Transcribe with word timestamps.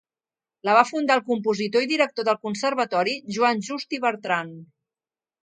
La 0.69 0.73
va 0.77 0.85
fundar 0.91 1.17
el 1.19 1.23
compositor 1.27 1.85
i 1.85 1.89
director 1.91 2.27
del 2.31 2.39
Conservatori, 2.47 3.15
Joan 3.37 3.63
Just 3.69 3.95
i 3.99 4.01
Bertran. 4.09 4.53